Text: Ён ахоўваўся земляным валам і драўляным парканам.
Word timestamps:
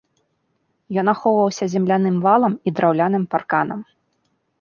Ён 1.01 1.11
ахоўваўся 1.13 1.65
земляным 1.73 2.17
валам 2.27 2.53
і 2.71 2.73
драўляным 2.79 3.23
парканам. 3.35 3.79